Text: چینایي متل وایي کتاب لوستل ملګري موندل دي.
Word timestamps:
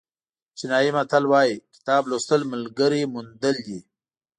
چینایي 0.57 0.89
متل 0.97 1.23
وایي 1.31 1.55
کتاب 1.75 2.01
لوستل 2.09 2.41
ملګري 2.51 3.01
موندل 3.13 3.55
دي. 3.67 3.79